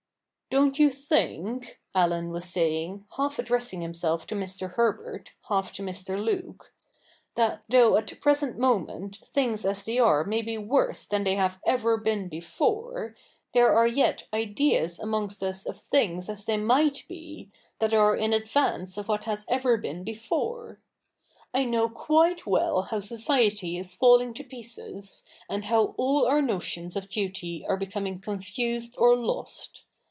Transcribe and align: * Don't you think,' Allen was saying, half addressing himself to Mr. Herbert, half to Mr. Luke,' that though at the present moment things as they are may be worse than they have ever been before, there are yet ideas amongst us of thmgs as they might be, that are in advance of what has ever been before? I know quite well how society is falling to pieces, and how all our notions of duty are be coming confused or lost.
* 0.51 0.51
Don't 0.61 0.77
you 0.77 0.89
think,' 0.89 1.79
Allen 1.95 2.29
was 2.29 2.43
saying, 2.43 3.05
half 3.15 3.39
addressing 3.39 3.79
himself 3.79 4.27
to 4.27 4.35
Mr. 4.35 4.71
Herbert, 4.73 5.31
half 5.47 5.71
to 5.75 5.81
Mr. 5.81 6.21
Luke,' 6.21 6.73
that 7.37 7.63
though 7.69 7.95
at 7.95 8.05
the 8.07 8.17
present 8.17 8.57
moment 8.57 9.19
things 9.33 9.63
as 9.63 9.85
they 9.85 9.97
are 9.97 10.25
may 10.25 10.41
be 10.41 10.57
worse 10.57 11.07
than 11.07 11.23
they 11.23 11.35
have 11.35 11.61
ever 11.65 11.95
been 11.95 12.27
before, 12.27 13.15
there 13.53 13.73
are 13.73 13.87
yet 13.87 14.27
ideas 14.33 14.99
amongst 14.99 15.41
us 15.41 15.65
of 15.65 15.89
thmgs 15.89 16.27
as 16.27 16.43
they 16.43 16.57
might 16.57 17.05
be, 17.07 17.49
that 17.79 17.93
are 17.93 18.13
in 18.17 18.33
advance 18.33 18.97
of 18.97 19.07
what 19.07 19.23
has 19.23 19.45
ever 19.47 19.77
been 19.77 20.03
before? 20.03 20.81
I 21.53 21.63
know 21.63 21.87
quite 21.87 22.45
well 22.45 22.81
how 22.81 22.99
society 22.99 23.77
is 23.77 23.95
falling 23.95 24.33
to 24.33 24.43
pieces, 24.43 25.23
and 25.49 25.63
how 25.63 25.95
all 25.97 26.27
our 26.27 26.41
notions 26.41 26.97
of 26.97 27.07
duty 27.07 27.65
are 27.69 27.77
be 27.77 27.85
coming 27.87 28.19
confused 28.19 28.95
or 28.97 29.15
lost. 29.15 29.85